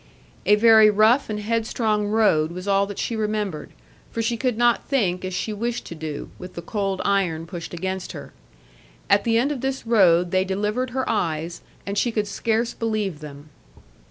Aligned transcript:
A 0.47 0.55
very 0.55 0.89
rough 0.89 1.29
and 1.29 1.39
headstrong 1.39 2.07
road 2.07 2.51
was 2.51 2.67
all 2.67 2.87
that 2.87 2.97
she 2.97 3.15
remembered, 3.15 3.69
for 4.11 4.23
she 4.23 4.35
could 4.35 4.57
not 4.57 4.83
think 4.87 5.23
as 5.23 5.31
she 5.31 5.53
wished 5.53 5.85
to 5.85 5.93
do, 5.93 6.31
with 6.39 6.55
the 6.55 6.63
cold 6.63 7.03
iron 7.05 7.45
pushed 7.45 7.71
against 7.71 8.13
her. 8.13 8.33
At 9.11 9.25
the 9.25 9.37
end 9.37 9.51
of 9.51 9.61
this 9.61 9.85
road 9.85 10.31
they 10.31 10.43
delivered 10.43 10.89
her 10.89 11.07
eyes, 11.07 11.61
and 11.85 11.99
she 11.99 12.11
could 12.11 12.25
scarce 12.25 12.73
believe 12.73 13.19
them. 13.19 13.51